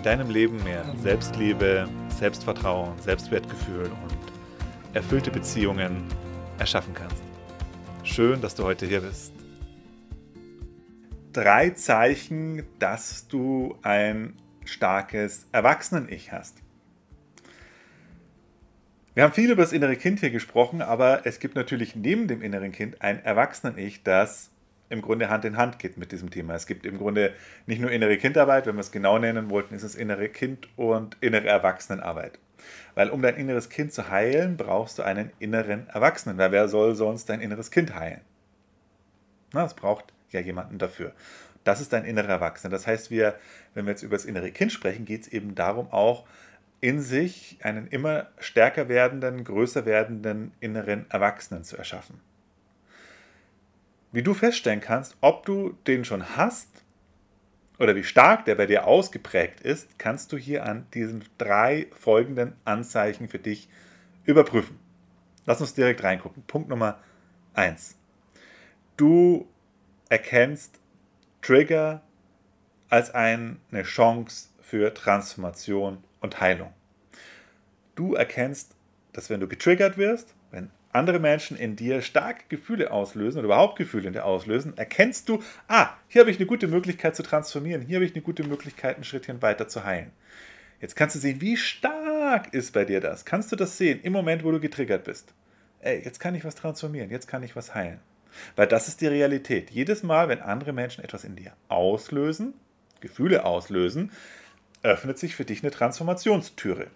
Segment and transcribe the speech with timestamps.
[0.00, 6.04] in deinem Leben mehr Selbstliebe, Selbstvertrauen, Selbstwertgefühl und erfüllte Beziehungen
[6.58, 7.22] erschaffen kannst.
[8.02, 9.34] Schön, dass du heute hier bist.
[11.34, 14.32] Drei Zeichen, dass du ein
[14.64, 16.56] starkes Erwachsenen-Ich hast.
[19.12, 22.40] Wir haben viel über das innere Kind hier gesprochen, aber es gibt natürlich neben dem
[22.40, 24.50] inneren Kind ein Erwachsenen-Ich, das
[24.90, 26.54] im Grunde Hand in Hand geht mit diesem Thema.
[26.54, 27.32] Es gibt im Grunde
[27.66, 31.16] nicht nur innere Kindarbeit, wenn wir es genau nennen wollten, ist es innere Kind und
[31.20, 32.38] innere Erwachsenenarbeit.
[32.94, 36.36] Weil um dein inneres Kind zu heilen, brauchst du einen inneren Erwachsenen.
[36.38, 38.20] Weil wer soll sonst dein inneres Kind heilen?
[39.52, 41.12] Na, es braucht ja jemanden dafür.
[41.62, 42.72] Das ist dein innerer Erwachsener.
[42.72, 43.36] Das heißt, wir,
[43.74, 46.26] wenn wir jetzt über das innere Kind sprechen, geht es eben darum, auch
[46.80, 52.20] in sich einen immer stärker werdenden, größer werdenden inneren Erwachsenen zu erschaffen
[54.12, 56.68] wie du feststellen kannst, ob du den schon hast
[57.78, 62.54] oder wie stark der bei dir ausgeprägt ist, kannst du hier an diesen drei folgenden
[62.64, 63.68] Anzeichen für dich
[64.24, 64.78] überprüfen.
[65.46, 66.42] Lass uns direkt reingucken.
[66.46, 66.98] Punkt Nummer
[67.54, 67.96] eins:
[68.96, 69.48] Du
[70.08, 70.78] erkennst
[71.40, 72.02] Trigger
[72.90, 76.72] als eine Chance für Transformation und Heilung.
[77.94, 78.76] Du erkennst,
[79.12, 83.76] dass wenn du getriggert wirst, wenn andere Menschen in dir starke Gefühle auslösen oder überhaupt
[83.76, 87.82] Gefühle in dir auslösen, erkennst du, ah, hier habe ich eine gute Möglichkeit zu transformieren,
[87.82, 90.10] hier habe ich eine gute Möglichkeit, ein Schrittchen weiter zu heilen.
[90.80, 93.24] Jetzt kannst du sehen, wie stark ist bei dir das.
[93.24, 95.34] Kannst du das sehen im Moment, wo du getriggert bist?
[95.80, 98.00] Ey, jetzt kann ich was transformieren, jetzt kann ich was heilen.
[98.56, 99.70] Weil das ist die Realität.
[99.70, 102.54] Jedes Mal, wenn andere Menschen etwas in dir auslösen,
[103.00, 104.10] Gefühle auslösen,
[104.82, 106.86] öffnet sich für dich eine Transformationstüre.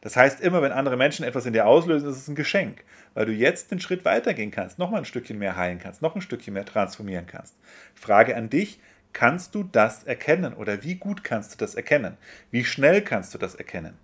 [0.00, 3.26] Das heißt, immer wenn andere Menschen etwas in dir auslösen, ist es ein Geschenk, weil
[3.26, 6.54] du jetzt den Schritt weitergehen kannst, nochmal ein Stückchen mehr heilen kannst, noch ein Stückchen
[6.54, 7.56] mehr transformieren kannst.
[7.94, 8.80] Frage an dich,
[9.12, 12.16] kannst du das erkennen oder wie gut kannst du das erkennen?
[12.50, 13.94] Wie schnell kannst du das erkennen?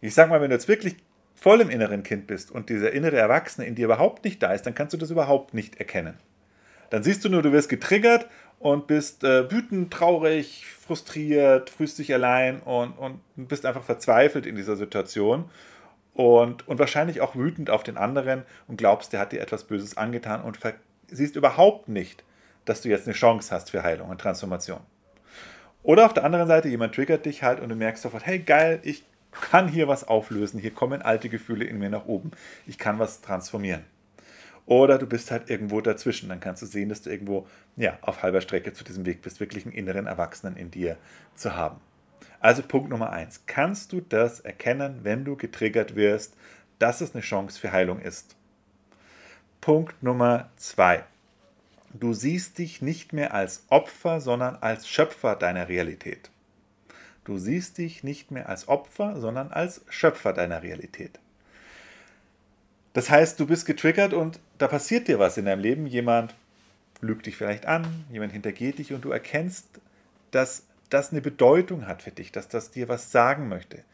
[0.00, 0.96] Ich sag mal, wenn du jetzt wirklich
[1.34, 4.66] voll im inneren Kind bist und dieser innere Erwachsene in dir überhaupt nicht da ist,
[4.66, 6.14] dann kannst du das überhaupt nicht erkennen.
[6.90, 8.26] Dann siehst du nur, du wirst getriggert
[8.60, 14.54] und bist äh, wütend, traurig, frustriert, fühlst dich allein und, und bist einfach verzweifelt in
[14.54, 15.46] dieser Situation
[16.12, 19.96] und, und wahrscheinlich auch wütend auf den anderen und glaubst, der hat dir etwas Böses
[19.96, 20.58] angetan und
[21.08, 22.22] siehst überhaupt nicht,
[22.66, 24.80] dass du jetzt eine Chance hast für Heilung und Transformation.
[25.82, 28.80] Oder auf der anderen Seite, jemand triggert dich halt und du merkst sofort, hey geil,
[28.82, 32.32] ich kann hier was auflösen, hier kommen alte Gefühle in mir nach oben,
[32.66, 33.84] ich kann was transformieren.
[34.70, 36.28] Oder du bist halt irgendwo dazwischen.
[36.28, 37.44] Dann kannst du sehen, dass du irgendwo
[37.74, 40.96] ja, auf halber Strecke zu diesem Weg bist, wirklich einen inneren Erwachsenen in dir
[41.34, 41.80] zu haben.
[42.38, 43.42] Also Punkt Nummer eins.
[43.46, 46.36] Kannst du das erkennen, wenn du getriggert wirst,
[46.78, 48.36] dass es eine Chance für Heilung ist?
[49.60, 51.02] Punkt Nummer zwei.
[51.92, 56.30] Du siehst dich nicht mehr als Opfer, sondern als Schöpfer deiner Realität.
[57.24, 61.18] Du siehst dich nicht mehr als Opfer, sondern als Schöpfer deiner Realität.
[62.92, 65.86] Das heißt, du bist getriggert und da passiert dir was in deinem Leben.
[65.86, 66.34] Jemand
[67.00, 69.66] lügt dich vielleicht an, jemand hintergeht dich und du erkennst,
[70.32, 73.84] dass das eine Bedeutung hat für dich, dass das dir was sagen möchte.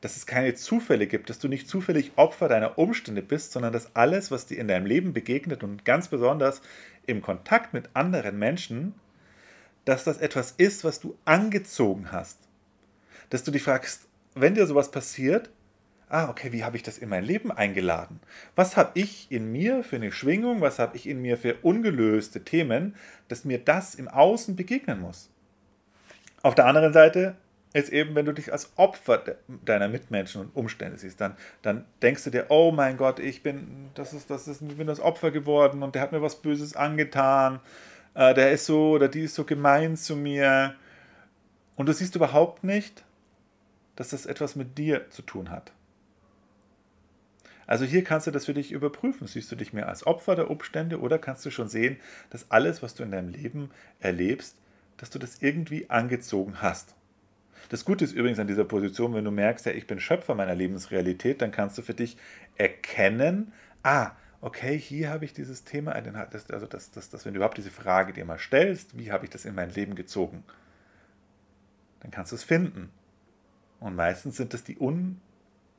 [0.00, 3.94] Dass es keine Zufälle gibt, dass du nicht zufällig Opfer deiner Umstände bist, sondern dass
[3.94, 6.62] alles, was dir in deinem Leben begegnet und ganz besonders
[7.06, 8.94] im Kontakt mit anderen Menschen,
[9.84, 12.38] dass das etwas ist, was du angezogen hast.
[13.30, 15.50] Dass du dich fragst, wenn dir sowas passiert,
[16.08, 18.20] ah, okay, wie habe ich das in mein Leben eingeladen?
[18.54, 20.60] Was habe ich in mir für eine Schwingung?
[20.60, 22.94] Was habe ich in mir für ungelöste Themen,
[23.28, 25.30] dass mir das im Außen begegnen muss?
[26.42, 27.36] Auf der anderen Seite
[27.72, 32.24] ist eben, wenn du dich als Opfer deiner Mitmenschen und Umstände siehst, dann, dann denkst
[32.24, 35.30] du dir, oh mein Gott, ich bin das, ist, das, ist, ich bin das Opfer
[35.30, 37.60] geworden und der hat mir was Böses angetan,
[38.14, 40.74] äh, der ist so oder die ist so gemein zu mir.
[41.74, 43.04] Und du siehst überhaupt nicht,
[43.96, 45.72] dass das etwas mit dir zu tun hat.
[47.66, 49.26] Also hier kannst du das für dich überprüfen.
[49.26, 51.98] Siehst du dich mehr als Opfer der Umstände oder kannst du schon sehen,
[52.30, 53.70] dass alles, was du in deinem Leben
[54.00, 54.56] erlebst,
[54.96, 56.94] dass du das irgendwie angezogen hast.
[57.68, 60.54] Das Gute ist übrigens an dieser Position, wenn du merkst, ja, ich bin Schöpfer meiner
[60.54, 62.16] Lebensrealität, dann kannst du für dich
[62.56, 63.52] erkennen,
[63.82, 67.70] ah, okay, hier habe ich dieses Thema, also das, das, das, wenn du überhaupt diese
[67.70, 70.44] Frage dir mal stellst, wie habe ich das in mein Leben gezogen,
[72.00, 72.90] dann kannst du es finden.
[73.80, 75.20] Und meistens sind es die un,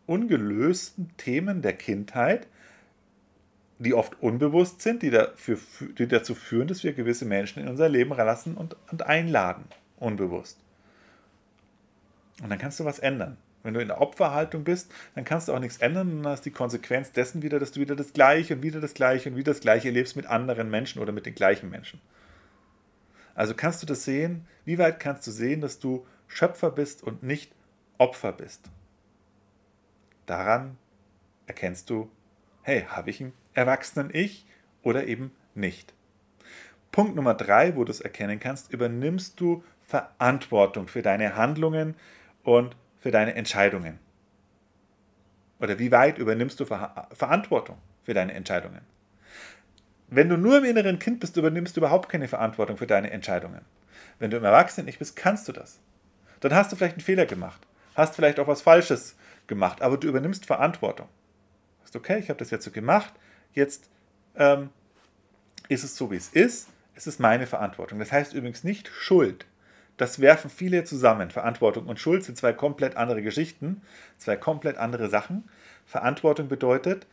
[0.08, 2.48] ungelösten Themen der Kindheit,
[3.80, 5.60] die oft unbewusst sind, die, dafür,
[6.00, 9.66] die dazu führen, dass wir gewisse Menschen in unser Leben lassen und, und einladen,
[9.98, 10.58] unbewusst.
[12.42, 13.38] Und dann kannst du was ändern.
[13.64, 16.46] Wenn du in der Opferhaltung bist, dann kannst du auch nichts ändern und dann hast
[16.46, 19.52] die Konsequenz dessen wieder, dass du wieder das Gleiche und wieder das Gleiche und wieder
[19.52, 22.00] das Gleiche erlebst mit anderen Menschen oder mit den gleichen Menschen.
[23.36, 27.24] Also kannst du das sehen, wie weit kannst du sehen, dass du Schöpfer bist und
[27.24, 27.52] nicht
[27.98, 28.70] Opfer bist.
[30.28, 30.78] Daran
[31.48, 32.12] erkennst du,
[32.62, 34.46] hey, habe ich einen erwachsenen Ich
[34.84, 35.94] oder eben nicht.
[36.92, 41.96] Punkt Nummer drei, wo du es erkennen kannst, übernimmst du Verantwortung für deine Handlungen
[42.44, 44.00] und für deine Entscheidungen.
[45.60, 48.82] Oder wie weit übernimmst du Ver Verantwortung für deine Entscheidungen?
[50.10, 53.62] Wenn du nur im inneren Kind bist, übernimmst du überhaupt keine Verantwortung für deine Entscheidungen.
[54.20, 55.80] Wenn du im Erwachsenen nicht bist, kannst du das.
[56.40, 57.62] Dann hast du vielleicht einen Fehler gemacht,
[57.96, 59.16] hast vielleicht auch was Falsches
[59.48, 61.08] gemacht, aber du übernimmst Verantwortung.
[61.08, 63.14] Du sagst, okay, ich habe das jetzt so gemacht,
[63.54, 63.90] jetzt
[64.36, 64.70] ähm,
[65.70, 68.00] ist es so, wie es ist, es ist meine Verantwortung.
[68.00, 69.46] Das heißt übrigens nicht Schuld.
[69.98, 71.32] Das werfen viele zusammen.
[71.32, 73.82] Verantwortung und Schuld sind zwei komplett andere Geschichten,
[74.18, 75.50] zwei komplett andere Sachen.
[75.86, 77.08] Verantwortung bedeutet,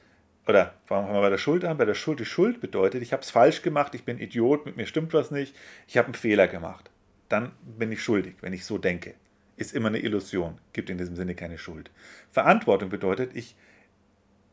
[0.47, 3.13] oder fangen wir mal bei der Schuld an, bei der Schuld, die Schuld bedeutet, ich
[3.13, 6.15] habe es falsch gemacht, ich bin Idiot, mit mir stimmt was nicht, ich habe einen
[6.15, 6.91] Fehler gemacht.
[7.31, 9.15] Dann bin ich schuldig, wenn ich so denke.
[9.57, 11.91] Ist immer eine Illusion, gibt in diesem Sinne keine Schuld.
[12.31, 13.57] Verantwortung bedeutet, ich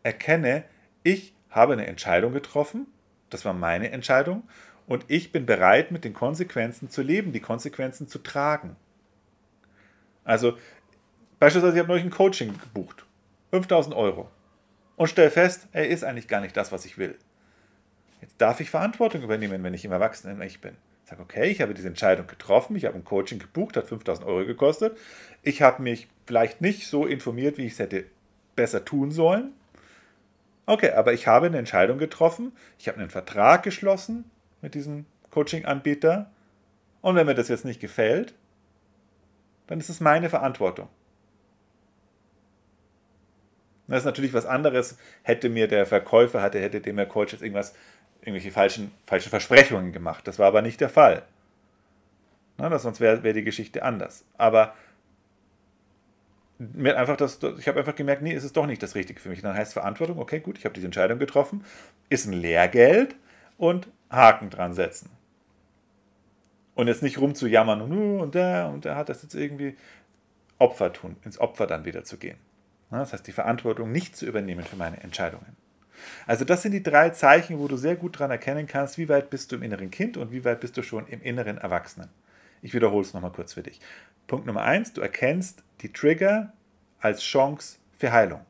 [0.03, 0.63] erkenne,
[1.03, 2.87] ich habe eine Entscheidung getroffen,
[3.29, 4.43] das war meine Entscheidung,
[4.87, 8.75] und ich bin bereit, mit den Konsequenzen zu leben, die Konsequenzen zu tragen.
[10.23, 10.57] Also,
[11.39, 13.05] beispielsweise, ich habe neulich ein Coaching gebucht,
[13.51, 14.29] 5000 Euro,
[14.97, 17.17] und stelle fest, er ist eigentlich gar nicht das, was ich will.
[18.21, 20.77] Jetzt darf ich Verantwortung übernehmen, wenn ich im Erwachsenen ich bin.
[21.11, 24.45] Sage, okay, ich habe diese Entscheidung getroffen, ich habe ein Coaching gebucht, hat 5000 Euro
[24.45, 24.97] gekostet.
[25.43, 28.05] Ich habe mich vielleicht nicht so informiert, wie ich es hätte
[28.55, 29.51] besser tun sollen.
[30.65, 34.23] Okay, aber ich habe eine Entscheidung getroffen, ich habe einen Vertrag geschlossen
[34.61, 36.31] mit diesem Coaching-Anbieter
[37.01, 38.33] und wenn mir das jetzt nicht gefällt,
[39.67, 40.87] dann ist es meine Verantwortung.
[43.87, 47.41] Das ist natürlich was anderes, hätte mir der Verkäufer, hatte, hätte dem der Coach jetzt
[47.41, 47.73] irgendwas,
[48.21, 50.27] irgendwelche falschen, falschen Versprechungen gemacht.
[50.27, 51.23] Das war aber nicht der Fall.
[52.57, 54.23] Na, sonst wäre wär die Geschichte anders.
[54.37, 54.73] Aber
[56.59, 59.29] mir einfach das, ich habe einfach gemerkt, nee, es ist doch nicht das Richtige für
[59.29, 59.41] mich.
[59.41, 61.65] dann heißt Verantwortung, okay, gut, ich habe diese Entscheidung getroffen,
[62.09, 63.15] ist ein Lehrgeld
[63.57, 65.09] und Haken dran setzen.
[66.75, 69.75] Und jetzt nicht rumzujammern und, und der und der hat das jetzt irgendwie
[70.59, 72.37] Opfer tun, ins Opfer dann wieder zu gehen.
[72.91, 75.55] Das heißt, die Verantwortung nicht zu übernehmen für meine Entscheidungen.
[76.27, 79.29] Also das sind die drei Zeichen, wo du sehr gut daran erkennen kannst, wie weit
[79.29, 82.09] bist du im inneren Kind und wie weit bist du schon im inneren Erwachsenen.
[82.61, 83.79] Ich wiederhole es nochmal kurz für dich.
[84.27, 86.53] Punkt Nummer eins, du erkennst die Trigger
[86.99, 88.41] als Chance für Heilung.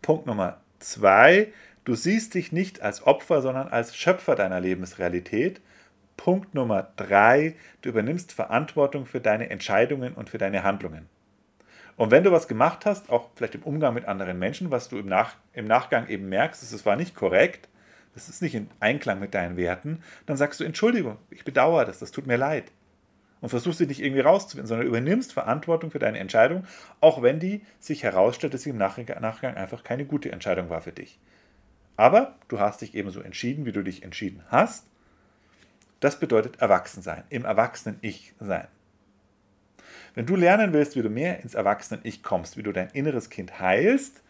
[0.00, 1.52] Punkt Nummer zwei,
[1.84, 5.60] du siehst dich nicht als Opfer, sondern als Schöpfer deiner Lebensrealität.
[6.16, 11.08] Punkt Nummer drei, du übernimmst Verantwortung für deine Entscheidungen und für deine Handlungen.
[11.98, 14.98] Und wenn du was gemacht hast, auch vielleicht im Umgang mit anderen Menschen, was du
[14.98, 17.68] im, Nach im Nachgang eben merkst, es war nicht korrekt,
[18.14, 21.98] das ist nicht in Einklang mit deinen Werten, dann sagst du Entschuldigung, ich bedauere das,
[21.98, 22.70] das tut mir leid.
[23.40, 26.64] Und versuchst dich nicht irgendwie rauszufinden, sondern übernimmst Verantwortung für deine Entscheidung,
[27.00, 30.92] auch wenn die sich herausstellt, dass sie im Nachgang einfach keine gute Entscheidung war für
[30.92, 31.18] dich.
[31.96, 34.86] Aber du hast dich ebenso entschieden, wie du dich entschieden hast.
[35.98, 38.68] Das bedeutet Erwachsensein, im Erwachsenen-Ich sein.
[40.18, 43.60] Wenn du lernen willst, wie du mehr ins Erwachsenen-Ich kommst, wie du dein inneres Kind
[43.60, 44.20] heilst,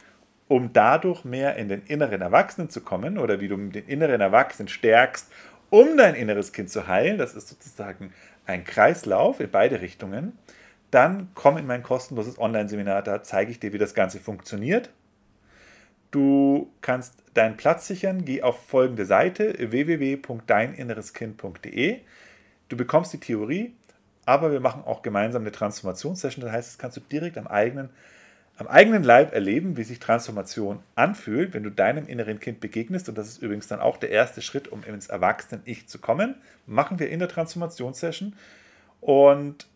[0.47, 4.69] um dadurch mehr in den inneren Erwachsenen zu kommen oder wie du den inneren Erwachsenen
[4.69, 5.33] stärkst,
[5.71, 8.13] um dein inneres Kind zu heilen, das ist sozusagen
[8.45, 10.37] ein Kreislauf in beide Richtungen,
[10.91, 14.91] dann komm in mein kostenloses Online-Seminar, da zeige ich dir, wie das Ganze funktioniert.
[16.11, 22.01] Du kannst deinen Platz sichern, geh auf folgende Seite www.deininnereskind.de.
[22.69, 23.73] Du bekommst die Theorie,
[24.29, 26.45] aber wir machen auch gemeinsam eine Transformationssession.
[26.45, 27.89] Das heißt, das kannst du direkt am eigenen,
[28.59, 33.09] am eigenen Leib erleben, wie sich Transformation anfühlt, wenn du deinem inneren Kind begegnest.
[33.09, 36.35] Und das ist übrigens dann auch der erste Schritt, um ins Erwachsenen-Ich zu kommen.
[36.67, 38.37] Machen wir in der Transformationssession.
[39.01, 39.67] Und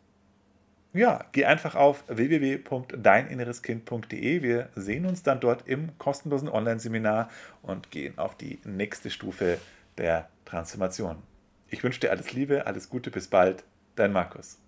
[0.92, 4.42] ja, geh einfach auf www.deininnereskind.de.
[4.42, 7.30] Wir sehen uns dann dort im kostenlosen Online-Seminar
[7.62, 9.56] und gehen auf die nächste Stufe
[9.96, 11.16] der Transformation.
[11.70, 13.64] Ich wünsche dir alles Liebe, alles Gute, bis bald.
[13.94, 14.58] Dein Markus.